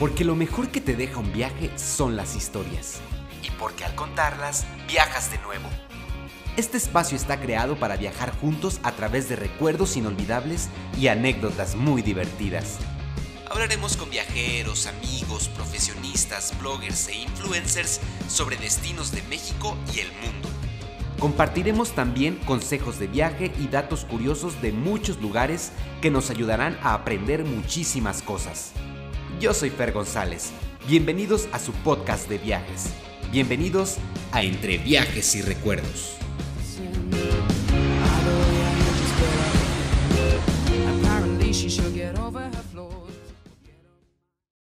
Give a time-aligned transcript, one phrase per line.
[0.00, 3.00] porque lo mejor que te deja un viaje son las historias.
[3.42, 5.68] Y porque al contarlas, viajas de nuevo.
[6.56, 12.00] Este espacio está creado para viajar juntos a través de recuerdos inolvidables y anécdotas muy
[12.00, 12.78] divertidas.
[13.50, 20.48] Hablaremos con viajeros, amigos, profesionistas, bloggers e influencers sobre destinos de México y el mundo.
[21.18, 26.94] Compartiremos también consejos de viaje y datos curiosos de muchos lugares que nos ayudarán a
[26.94, 28.72] aprender muchísimas cosas.
[29.38, 30.50] Yo soy Fer González.
[30.88, 32.90] Bienvenidos a su podcast de viajes.
[33.30, 33.96] Bienvenidos
[34.32, 36.16] a Entre Viajes y Recuerdos.